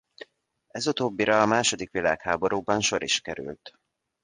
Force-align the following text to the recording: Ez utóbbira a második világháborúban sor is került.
Ez 0.67 0.87
utóbbira 0.87 1.41
a 1.41 1.45
második 1.45 1.91
világháborúban 1.91 2.81
sor 2.81 3.03
is 3.03 3.19
került. 3.21 3.71